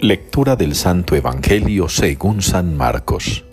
Lectura 0.00 0.56
del 0.56 0.74
Santo 0.74 1.16
Evangelio 1.16 1.88
según 1.88 2.42
San 2.42 2.76
Marcos. 2.76 3.46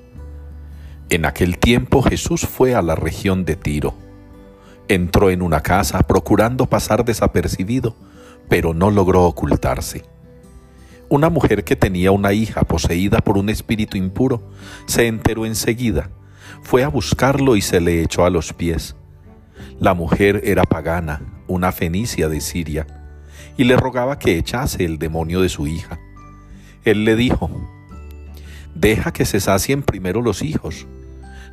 En 1.10 1.24
aquel 1.24 1.58
tiempo 1.58 2.02
Jesús 2.02 2.42
fue 2.42 2.76
a 2.76 2.82
la 2.82 2.96
región 2.96 3.46
de 3.46 3.56
Tiro. 3.56 3.96
Entró 4.90 5.30
en 5.30 5.42
una 5.42 5.62
casa 5.62 6.00
procurando 6.00 6.66
pasar 6.66 7.06
desapercibido, 7.06 7.96
pero 8.50 8.74
no 8.74 8.92
logró 8.92 9.24
ocultarse. 9.24 10.04
Una 11.08 11.30
mujer 11.30 11.64
que 11.64 11.78
tenía 11.78 12.12
una 12.12 12.34
hija 12.34 12.64
poseída 12.64 13.20
por 13.20 13.38
un 13.38 13.48
espíritu 13.48 13.96
impuro 13.96 14.44
se 14.86 15.08
enteró 15.08 15.46
enseguida, 15.46 16.10
fue 16.62 16.84
a 16.84 16.90
buscarlo 16.90 17.56
y 17.56 17.62
se 17.62 17.80
le 17.80 18.02
echó 18.02 18.26
a 18.26 18.30
los 18.30 18.52
pies. 18.52 18.98
La 19.80 19.94
mujer 19.94 20.42
era 20.44 20.64
pagana, 20.64 21.22
una 21.48 21.72
fenicia 21.72 22.28
de 22.28 22.42
Siria, 22.42 22.86
y 23.56 23.64
le 23.64 23.78
rogaba 23.78 24.20
que 24.20 24.38
echase 24.38 24.84
el 24.84 25.00
demonio 25.00 25.40
de 25.40 25.48
su 25.48 25.68
hija. 25.68 26.00
Él 26.86 27.06
le 27.06 27.16
dijo, 27.16 27.50
deja 28.76 29.14
que 29.14 29.26
se 29.26 29.40
sacien 29.40 29.84
primero 29.84 30.22
los 30.22 30.42
hijos. 30.42 30.88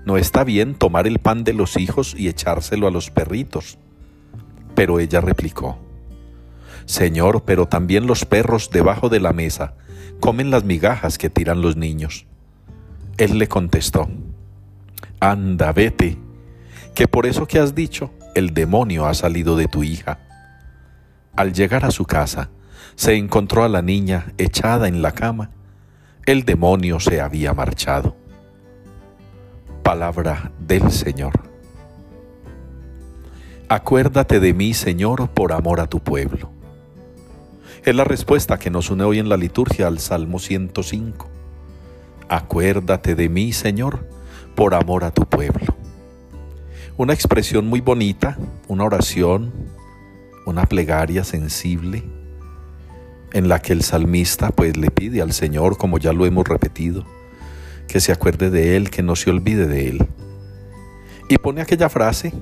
No 0.05 0.17
está 0.17 0.45
bien 0.45 0.75
tomar 0.75 1.07
el 1.07 1.19
pan 1.19 1.45
de 1.45 1.53
los 1.53 1.77
hijos 1.77 2.15
y 2.17 2.29
echárselo 2.29 2.87
a 2.87 2.91
los 2.91 3.11
perritos. 3.11 3.79
Pero 4.75 4.99
ella 4.99 5.21
replicó, 5.21 5.79
Señor, 6.87 7.45
pero 7.45 7.67
también 7.67 8.07
los 8.07 8.25
perros 8.25 8.71
debajo 8.71 9.09
de 9.09 9.21
la 9.21 9.33
mesa 9.33 9.75
comen 10.21 10.51
las 10.51 10.65
migajas 10.65 11.19
que 11.19 11.31
tiran 11.31 11.63
los 11.63 11.77
niños. 11.77 12.27
Él 13.17 13.39
le 13.39 13.49
contestó, 13.49 14.09
Anda, 15.21 15.73
vete, 15.73 16.19
que 16.95 17.07
por 17.07 17.27
eso 17.27 17.47
que 17.47 17.59
has 17.59 17.75
dicho, 17.75 18.11
el 18.35 18.55
demonio 18.55 19.07
ha 19.07 19.15
salido 19.15 19.57
de 19.57 19.69
tu 19.69 19.83
hija. 19.83 20.19
Al 21.37 21.53
llegar 21.53 21.85
a 21.85 21.91
su 21.91 22.05
casa, 22.05 22.51
se 23.01 23.17
encontró 23.17 23.65
a 23.65 23.69
la 23.69 23.83
niña 23.83 24.33
echada 24.39 24.87
en 24.87 25.03
la 25.03 25.13
cama. 25.13 25.51
El 26.27 26.45
demonio 26.45 27.01
se 27.01 27.21
había 27.21 27.55
marchado. 27.55 28.17
Palabra 29.83 30.53
del 30.59 30.91
Señor. 30.91 31.33
Acuérdate 33.69 34.39
de 34.39 34.53
mí, 34.53 34.75
Señor, 34.75 35.31
por 35.31 35.53
amor 35.53 35.81
a 35.81 35.87
tu 35.87 36.01
pueblo. 36.01 36.51
Es 37.85 37.95
la 37.95 38.05
respuesta 38.05 38.59
que 38.59 38.69
nos 38.69 38.91
une 38.91 39.05
hoy 39.05 39.19
en 39.19 39.29
la 39.29 39.39
liturgia 39.39 39.87
al 39.87 39.99
Salmo 39.99 40.39
105. 40.39 41.29
Acuérdate 42.29 43.15
de 43.15 43.29
mí, 43.29 43.53
Señor, 43.53 44.07
por 44.55 44.75
amor 44.75 45.05
a 45.05 45.11
tu 45.11 45.25
pueblo. 45.25 45.75
Una 46.99 47.15
expresión 47.15 47.67
muy 47.67 47.81
bonita, 47.81 48.37
una 48.69 48.85
oración, 48.85 49.53
una 50.45 50.67
plegaria 50.67 51.25
sensible 51.25 52.05
en 53.33 53.49
la 53.49 53.61
que 53.61 53.73
el 53.73 53.83
salmista 53.83 54.51
pues 54.51 54.77
le 54.77 54.91
pide 54.91 55.23
al 55.23 55.33
Señor, 55.33 55.77
como 55.77 55.99
ya 55.99 56.13
lo 56.13 56.27
hemos 56.27 56.47
repetido, 56.47 57.05
que 57.87 58.01
se 58.01 58.13
acuerde 58.13 58.51
de 58.51 58.77
Él, 58.77 58.91
que 58.91 59.03
no 59.03 59.17
se 59.17 59.31
olvide 59.31 59.67
de 59.67 59.89
Él. 59.89 60.09
Y 61.29 61.39
pone 61.39 61.61
aquella 61.61 61.89
frase, 61.89 62.33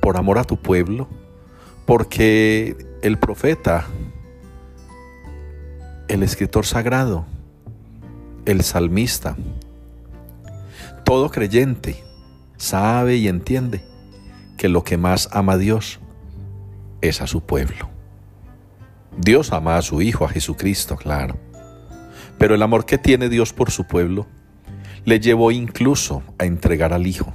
por 0.00 0.16
amor 0.16 0.38
a 0.38 0.44
tu 0.44 0.56
pueblo, 0.56 1.08
porque 1.86 2.76
el 3.02 3.18
profeta, 3.18 3.86
el 6.08 6.22
escritor 6.22 6.66
sagrado, 6.66 7.26
el 8.44 8.62
salmista, 8.62 9.36
todo 11.04 11.30
creyente 11.30 12.02
sabe 12.56 13.16
y 13.16 13.28
entiende 13.28 13.82
que 14.56 14.68
lo 14.68 14.84
que 14.84 14.96
más 14.96 15.28
ama 15.32 15.54
a 15.54 15.58
Dios 15.58 16.00
es 17.00 17.20
a 17.20 17.26
su 17.26 17.42
pueblo. 17.42 17.93
Dios 19.18 19.52
ama 19.52 19.76
a 19.76 19.82
su 19.82 20.02
Hijo, 20.02 20.24
a 20.24 20.28
Jesucristo, 20.28 20.96
claro. 20.96 21.36
Pero 22.38 22.54
el 22.54 22.62
amor 22.62 22.84
que 22.84 22.98
tiene 22.98 23.28
Dios 23.28 23.52
por 23.52 23.70
su 23.70 23.86
pueblo 23.86 24.26
le 25.04 25.20
llevó 25.20 25.50
incluso 25.50 26.22
a 26.38 26.44
entregar 26.44 26.92
al 26.92 27.06
Hijo. 27.06 27.32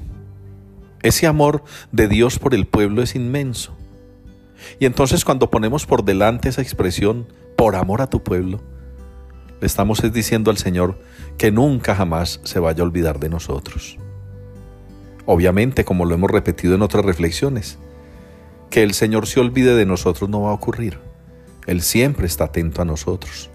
Ese 1.02 1.28
amor 1.28 1.64
de 1.92 2.08
Dios 2.08 2.40
por 2.40 2.54
el 2.54 2.68
pueblo 2.68 3.02
es 3.02 3.16
inmenso. 3.16 3.76
Y 4.80 4.86
entonces 4.86 5.24
cuando 5.24 5.50
ponemos 5.50 5.86
por 5.86 6.04
delante 6.04 6.50
esa 6.50 6.62
expresión, 6.62 7.28
por 7.56 7.76
amor 7.76 8.02
a 8.02 8.10
tu 8.10 8.24
pueblo, 8.24 8.62
le 9.62 9.68
estamos 9.68 10.02
diciendo 10.12 10.52
al 10.52 10.58
Señor 10.58 11.00
que 11.38 11.52
nunca 11.52 11.96
jamás 11.96 12.42
se 12.44 12.60
vaya 12.60 12.84
a 12.84 12.86
olvidar 12.86 13.20
de 13.20 13.30
nosotros. 13.30 13.98
Obviamente, 15.26 15.86
como 15.86 16.06
lo 16.06 16.16
hemos 16.16 16.32
repetido 16.32 16.76
en 16.76 16.82
otras 16.82 17.06
reflexiones, 17.06 17.78
que 18.70 18.84
el 18.84 18.94
Señor 18.94 19.28
se 19.28 19.40
olvide 19.40 19.76
de 19.76 19.86
nosotros 19.86 20.30
no 20.30 20.42
va 20.42 20.52
a 20.52 20.54
ocurrir. 20.54 21.09
Él 21.70 21.84
siempre 21.84 22.26
está 22.26 22.46
atento 22.46 22.82
a 22.82 22.86
nosotros. 22.86 23.52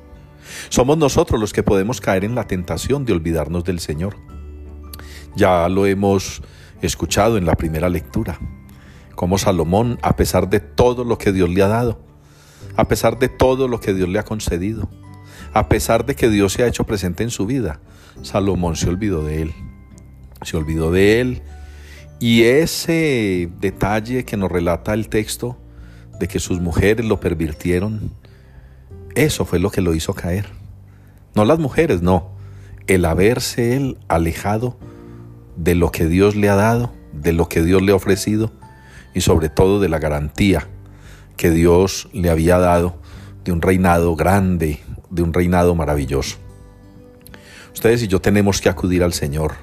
Somos 0.68 0.96
nosotros 0.96 1.40
los 1.40 1.52
que 1.52 1.64
podemos 1.64 2.00
caer 2.00 2.24
en 2.24 2.36
la 2.36 2.46
tentación 2.46 3.04
de 3.04 3.12
olvidarnos 3.12 3.64
del 3.64 3.80
Señor. 3.80 4.14
Ya 5.34 5.68
lo 5.68 5.84
hemos 5.84 6.40
escuchado 6.80 7.38
en 7.38 7.44
la 7.44 7.56
primera 7.56 7.88
lectura, 7.88 8.38
como 9.16 9.36
Salomón, 9.36 9.98
a 10.00 10.14
pesar 10.14 10.48
de 10.48 10.60
todo 10.60 11.02
lo 11.02 11.18
que 11.18 11.32
Dios 11.32 11.50
le 11.50 11.60
ha 11.62 11.66
dado, 11.66 11.98
a 12.76 12.86
pesar 12.86 13.18
de 13.18 13.28
todo 13.28 13.66
lo 13.66 13.80
que 13.80 13.92
Dios 13.94 14.08
le 14.08 14.20
ha 14.20 14.24
concedido, 14.24 14.88
a 15.52 15.68
pesar 15.68 16.06
de 16.06 16.14
que 16.14 16.28
Dios 16.28 16.52
se 16.52 16.62
ha 16.62 16.68
hecho 16.68 16.84
presente 16.84 17.24
en 17.24 17.30
su 17.30 17.46
vida, 17.46 17.80
Salomón 18.22 18.76
se 18.76 18.88
olvidó 18.88 19.24
de 19.24 19.42
él. 19.42 19.54
Se 20.42 20.56
olvidó 20.56 20.92
de 20.92 21.20
él. 21.20 21.42
Y 22.20 22.44
ese 22.44 23.50
detalle 23.58 24.24
que 24.24 24.36
nos 24.36 24.52
relata 24.52 24.94
el 24.94 25.08
texto 25.08 25.58
de 26.18 26.28
que 26.28 26.38
sus 26.38 26.60
mujeres 26.60 27.06
lo 27.06 27.20
pervirtieron, 27.20 28.12
eso 29.14 29.44
fue 29.44 29.58
lo 29.58 29.70
que 29.70 29.80
lo 29.80 29.94
hizo 29.94 30.14
caer. 30.14 30.46
No 31.34 31.44
las 31.44 31.58
mujeres, 31.58 32.02
no. 32.02 32.30
El 32.86 33.04
haberse 33.04 33.76
él 33.76 33.98
alejado 34.08 34.76
de 35.56 35.74
lo 35.74 35.90
que 35.90 36.06
Dios 36.06 36.36
le 36.36 36.48
ha 36.48 36.54
dado, 36.54 36.92
de 37.12 37.32
lo 37.32 37.48
que 37.48 37.62
Dios 37.62 37.82
le 37.82 37.92
ha 37.92 37.96
ofrecido 37.96 38.52
y 39.14 39.20
sobre 39.20 39.48
todo 39.48 39.80
de 39.80 39.88
la 39.88 39.98
garantía 39.98 40.68
que 41.36 41.50
Dios 41.50 42.08
le 42.12 42.30
había 42.30 42.58
dado 42.58 42.96
de 43.44 43.52
un 43.52 43.62
reinado 43.62 44.14
grande, 44.16 44.80
de 45.10 45.22
un 45.22 45.32
reinado 45.32 45.74
maravilloso. 45.74 46.38
Ustedes 47.72 48.02
y 48.02 48.08
yo 48.08 48.20
tenemos 48.20 48.60
que 48.60 48.68
acudir 48.68 49.02
al 49.02 49.12
Señor. 49.12 49.54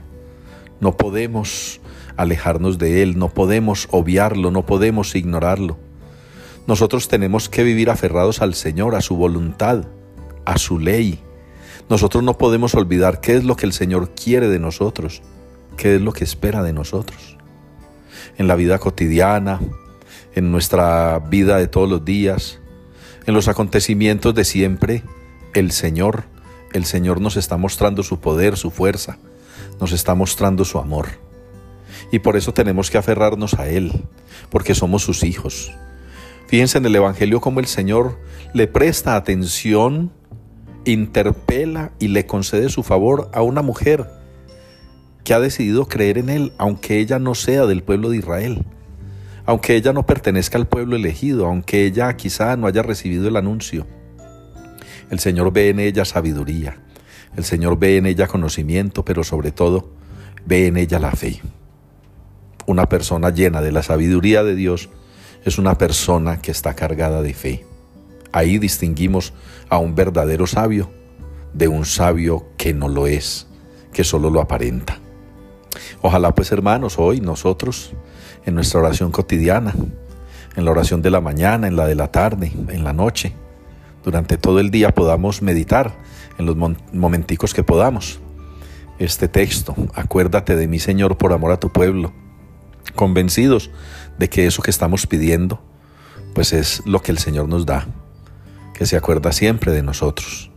No 0.79 0.97
podemos 0.97 1.79
alejarnos 2.17 2.77
de 2.77 3.03
Él, 3.03 3.17
no 3.17 3.29
podemos 3.29 3.87
obviarlo, 3.91 4.51
no 4.51 4.65
podemos 4.65 5.15
ignorarlo. 5.15 5.77
Nosotros 6.67 7.07
tenemos 7.07 7.49
que 7.49 7.63
vivir 7.63 7.89
aferrados 7.89 8.41
al 8.41 8.53
Señor, 8.53 8.95
a 8.95 9.01
su 9.01 9.15
voluntad, 9.15 9.85
a 10.45 10.57
su 10.57 10.79
ley. 10.79 11.19
Nosotros 11.89 12.23
no 12.23 12.37
podemos 12.37 12.75
olvidar 12.75 13.19
qué 13.19 13.35
es 13.35 13.43
lo 13.43 13.55
que 13.55 13.65
el 13.65 13.73
Señor 13.73 14.11
quiere 14.11 14.47
de 14.47 14.59
nosotros, 14.59 15.21
qué 15.77 15.95
es 15.95 16.01
lo 16.01 16.13
que 16.13 16.23
espera 16.23 16.63
de 16.63 16.73
nosotros. 16.73 17.37
En 18.37 18.47
la 18.47 18.55
vida 18.55 18.79
cotidiana, 18.79 19.59
en 20.33 20.51
nuestra 20.51 21.19
vida 21.19 21.57
de 21.57 21.67
todos 21.67 21.89
los 21.89 22.05
días, 22.05 22.59
en 23.25 23.33
los 23.33 23.47
acontecimientos 23.47 24.33
de 24.33 24.45
siempre, 24.45 25.03
el 25.53 25.71
Señor, 25.71 26.25
el 26.73 26.85
Señor 26.85 27.19
nos 27.19 27.37
está 27.37 27.57
mostrando 27.57 28.03
su 28.03 28.19
poder, 28.19 28.55
su 28.55 28.71
fuerza, 28.71 29.17
nos 29.79 29.91
está 29.91 30.15
mostrando 30.15 30.63
su 30.63 30.77
amor. 30.77 31.07
Y 32.11 32.19
por 32.19 32.37
eso 32.37 32.53
tenemos 32.53 32.89
que 32.89 32.97
aferrarnos 32.97 33.55
a 33.55 33.67
Él, 33.67 34.05
porque 34.49 34.75
somos 34.75 35.03
sus 35.03 35.23
hijos. 35.23 35.71
Fíjense 36.51 36.79
en 36.79 36.85
el 36.85 36.93
Evangelio 36.97 37.39
cómo 37.39 37.61
el 37.61 37.65
Señor 37.65 38.19
le 38.53 38.67
presta 38.67 39.15
atención, 39.15 40.11
interpela 40.83 41.93
y 41.97 42.09
le 42.09 42.25
concede 42.25 42.67
su 42.67 42.83
favor 42.83 43.31
a 43.33 43.41
una 43.41 43.61
mujer 43.61 44.05
que 45.23 45.33
ha 45.33 45.39
decidido 45.39 45.87
creer 45.87 46.17
en 46.17 46.27
Él, 46.27 46.51
aunque 46.57 46.99
ella 46.99 47.19
no 47.19 47.35
sea 47.35 47.65
del 47.67 47.83
pueblo 47.83 48.09
de 48.09 48.17
Israel, 48.17 48.65
aunque 49.45 49.77
ella 49.77 49.93
no 49.93 50.05
pertenezca 50.05 50.57
al 50.57 50.67
pueblo 50.67 50.97
elegido, 50.97 51.45
aunque 51.45 51.85
ella 51.85 52.17
quizá 52.17 52.57
no 52.57 52.67
haya 52.67 52.81
recibido 52.81 53.29
el 53.29 53.37
anuncio. 53.37 53.87
El 55.09 55.19
Señor 55.19 55.53
ve 55.53 55.69
en 55.69 55.79
ella 55.79 56.03
sabiduría, 56.03 56.83
el 57.37 57.45
Señor 57.45 57.79
ve 57.79 57.95
en 57.95 58.07
ella 58.07 58.27
conocimiento, 58.27 59.05
pero 59.05 59.23
sobre 59.23 59.53
todo 59.53 59.93
ve 60.45 60.67
en 60.67 60.75
ella 60.75 60.99
la 60.99 61.11
fe. 61.11 61.39
Una 62.65 62.89
persona 62.89 63.29
llena 63.29 63.61
de 63.61 63.71
la 63.71 63.83
sabiduría 63.83 64.43
de 64.43 64.55
Dios 64.55 64.89
es 65.43 65.57
una 65.57 65.77
persona 65.77 66.41
que 66.41 66.51
está 66.51 66.75
cargada 66.75 67.21
de 67.21 67.33
fe. 67.33 67.65
Ahí 68.31 68.57
distinguimos 68.57 69.33
a 69.69 69.77
un 69.77 69.95
verdadero 69.95 70.47
sabio 70.47 70.89
de 71.53 71.67
un 71.67 71.85
sabio 71.85 72.45
que 72.57 72.73
no 72.73 72.87
lo 72.87 73.07
es, 73.07 73.47
que 73.93 74.03
solo 74.03 74.29
lo 74.29 74.41
aparenta. 74.41 74.99
Ojalá 76.01 76.33
pues 76.33 76.51
hermanos, 76.51 76.97
hoy 76.97 77.21
nosotros, 77.21 77.93
en 78.45 78.55
nuestra 78.55 78.79
oración 78.79 79.11
cotidiana, 79.11 79.75
en 80.55 80.65
la 80.65 80.71
oración 80.71 81.01
de 81.01 81.11
la 81.11 81.21
mañana, 81.21 81.67
en 81.67 81.75
la 81.75 81.85
de 81.85 81.95
la 81.95 82.11
tarde, 82.11 82.51
en 82.69 82.83
la 82.83 82.93
noche, 82.93 83.33
durante 84.03 84.37
todo 84.37 84.59
el 84.59 84.71
día 84.71 84.93
podamos 84.93 85.41
meditar 85.41 85.93
en 86.37 86.45
los 86.45 86.55
momenticos 86.55 87.53
que 87.53 87.63
podamos. 87.63 88.19
Este 88.99 89.27
texto, 89.27 89.75
acuérdate 89.93 90.55
de 90.55 90.67
mi 90.67 90.79
Señor 90.79 91.17
por 91.17 91.33
amor 91.33 91.51
a 91.51 91.59
tu 91.59 91.71
pueblo, 91.71 92.13
convencidos 92.95 93.71
de 94.17 94.29
que 94.29 94.45
eso 94.45 94.61
que 94.61 94.71
estamos 94.71 95.07
pidiendo, 95.07 95.61
pues 96.33 96.53
es 96.53 96.81
lo 96.85 97.01
que 97.01 97.11
el 97.11 97.17
Señor 97.17 97.47
nos 97.47 97.65
da, 97.65 97.87
que 98.73 98.85
se 98.85 98.97
acuerda 98.97 99.31
siempre 99.31 99.71
de 99.71 99.83
nosotros. 99.83 100.49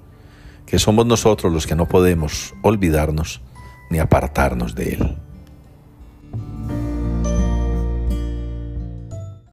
que 0.67 0.79
somos 0.79 1.06
nosotros 1.06 1.53
los 1.53 1.67
que 1.67 1.76
no 1.76 1.87
podemos 1.87 2.55
olvidarnos 2.62 3.43
ni 3.91 3.99
apartarnos 3.99 4.75
de 4.75 4.94
Él. 4.94 5.17